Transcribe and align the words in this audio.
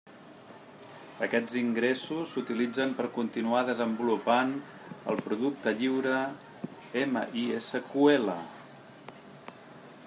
Aquests 1.25 1.57
ingressos 1.59 2.31
s'utilitzen 2.31 2.95
per 3.01 3.05
continuar 3.17 3.59
desenvolupant 3.67 4.55
el 5.13 5.23
producte 5.27 5.75
lliure 5.83 6.19
MySQL. 7.13 8.35